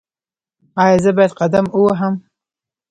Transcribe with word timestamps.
ایا 0.83 0.97
زه 1.03 1.11
باید 1.17 1.33
قدم 1.39 1.65
ووهم؟ 1.71 2.13